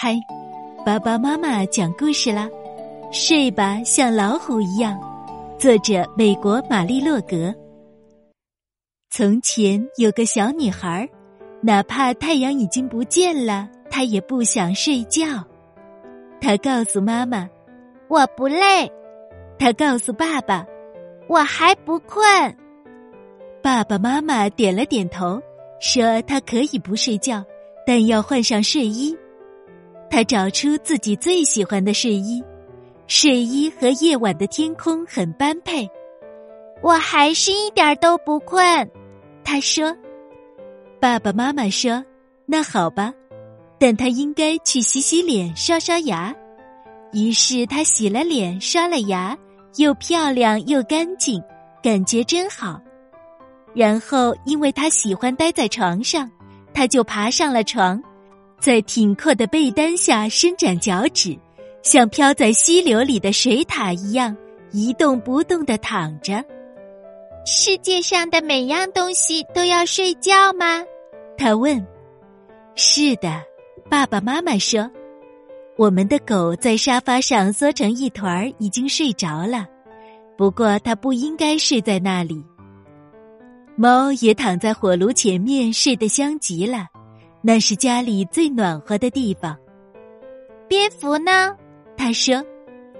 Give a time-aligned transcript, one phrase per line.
[0.00, 0.16] 嗨，
[0.86, 2.48] 爸爸妈妈讲故事啦！
[3.10, 4.96] 睡吧，像老虎一样。
[5.58, 7.52] 作者：美国玛丽洛格。
[9.10, 11.08] 从前有个小女孩，
[11.60, 15.26] 哪怕太阳已经不见了，她也不想睡觉。
[16.40, 17.50] 她告诉妈妈
[18.06, 18.88] ：“我不累。”
[19.58, 20.64] 她告诉爸爸
[21.28, 22.24] ：“我还不困。”
[23.60, 25.42] 爸爸妈妈点了点头，
[25.80, 27.44] 说：“她可以不睡觉，
[27.84, 29.12] 但要换上睡衣。”
[30.10, 32.42] 他找出自己最喜欢的睡衣，
[33.06, 35.88] 睡衣和夜晚的天空很般配。
[36.82, 38.90] 我还是一点都不困，
[39.44, 39.96] 他说。
[41.00, 42.04] 爸爸妈妈说
[42.46, 43.12] ：“那好吧，
[43.78, 46.34] 但他应该去洗洗脸、刷刷牙。”
[47.12, 49.36] 于是他洗了脸、刷了牙，
[49.76, 51.42] 又漂亮又干净，
[51.82, 52.80] 感觉真好。
[53.74, 56.30] 然后，因为他喜欢待在床上，
[56.74, 58.02] 他就爬上了床。
[58.58, 61.38] 在挺阔的被单下伸展脚趾，
[61.82, 64.36] 像飘在溪流里的水獭一样
[64.72, 66.44] 一动不动的躺着。
[67.46, 70.84] 世界上的每样东西都要睡觉吗？
[71.36, 71.86] 他问。
[72.74, 73.42] 是的，
[73.88, 74.90] 爸爸妈妈说。
[75.76, 79.64] 我们的狗在沙发上缩成一团儿，已经睡着了。
[80.36, 82.44] 不过它不应该睡在那里。
[83.76, 86.88] 猫也躺在火炉前面，睡得香极了。
[87.40, 89.56] 那是家里最暖和的地方。
[90.68, 91.56] 蝙蝠呢？
[91.96, 92.44] 他说：“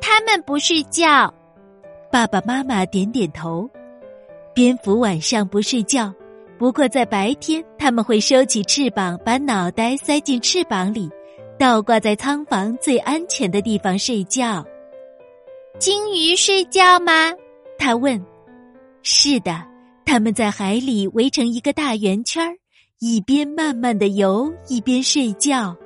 [0.00, 1.32] 他们不睡觉。”
[2.12, 3.68] 爸爸妈妈点点头。
[4.54, 6.14] 蝙蝠晚上不睡觉，
[6.58, 11.10] 不过在白天，他们会收起翅膀，把脑袋塞进翅膀里，
[11.58, 14.64] 倒挂在仓房最安全的地方睡觉。
[15.78, 17.32] 鲸鱼睡觉吗？
[17.78, 18.24] 他问。
[19.02, 19.62] 是的，
[20.06, 22.56] 他们在海里围成一个大圆圈儿。
[22.98, 25.76] 一边慢慢的游，一边睡觉。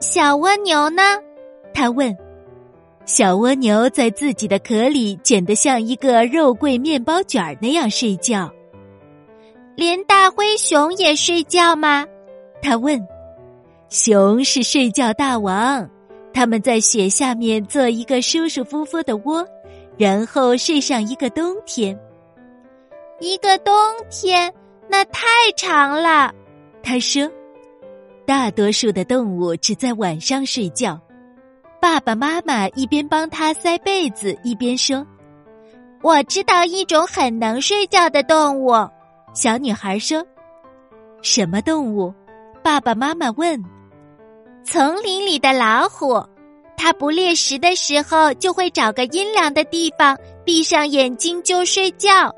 [0.00, 1.02] 小蜗牛呢？
[1.72, 2.14] 他问。
[3.06, 8.50] 小蜗牛在自己的壳里卷得像一个肉桂面包卷那样睡觉。
[9.76, 12.04] 连大灰熊也睡觉吗？
[12.60, 13.00] 他问。
[13.88, 15.88] 熊是睡觉大王，
[16.32, 19.46] 他们在雪下面做一个舒舒服服的窝，
[19.96, 21.96] 然后睡上一个冬天。
[23.20, 23.72] 一个冬
[24.10, 24.52] 天。
[24.88, 26.32] 那太长了，
[26.82, 27.30] 他说。
[28.26, 30.98] 大多数的动物只在晚上睡觉。
[31.78, 35.06] 爸爸妈妈一边帮他塞被子，一边说
[36.00, 38.72] ：“我知道一种很能睡觉的动物。”
[39.34, 40.24] 小女孩说
[41.20, 42.14] ：“什么动物？”
[42.64, 43.62] 爸爸妈妈问。
[44.64, 46.26] “丛林里的老虎，
[46.78, 50.16] 它不猎食的时候，就会找个阴凉的地方，
[50.46, 52.34] 闭上眼睛就睡觉。”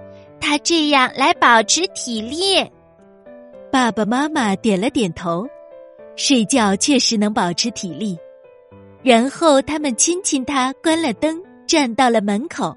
[0.48, 2.64] 他这样来保持体力。
[3.72, 5.44] 爸爸妈妈点了点头，
[6.14, 8.16] 睡觉确实能保持体力。
[9.02, 12.76] 然后他们亲亲他，关了灯，站到了门口。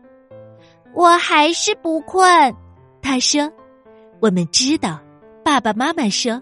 [0.96, 2.52] 我还是不困，
[3.03, 3.47] 他说。
[4.19, 5.00] 我们知道，
[5.46, 6.41] 爸爸妈妈说，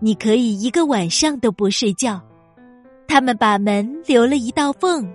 [0.00, 2.20] 你可以一个晚上都不睡觉。
[3.06, 5.10] 他们把门留了一道缝。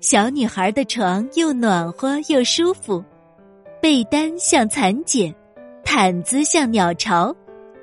[0.00, 3.04] 小女孩的床又暖和又舒服。
[3.80, 5.34] 被单像蚕茧，
[5.84, 7.34] 毯子像鸟巢，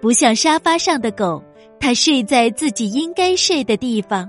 [0.01, 1.43] 不像沙发上的狗。
[1.79, 4.27] 它睡在自己应该睡的地方。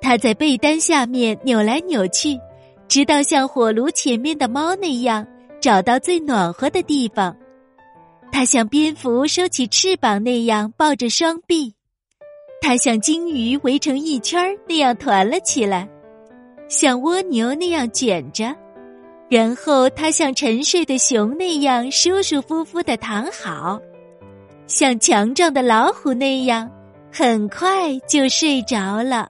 [0.00, 2.38] 它在被单下面扭来扭去，
[2.86, 5.26] 直到像火炉前面的猫那样
[5.60, 7.34] 找到最暖和的地方。
[8.30, 11.74] 它像蝙蝠收起翅膀那样抱着双臂，
[12.60, 15.88] 它像鲸鱼围成一圈那样团了起来，
[16.68, 18.54] 像蜗牛那样卷着。
[19.28, 23.80] 然后，他像沉睡的熊那样舒舒服服的躺好，
[24.66, 26.70] 像强壮的老虎那样，
[27.12, 29.28] 很快就睡着了。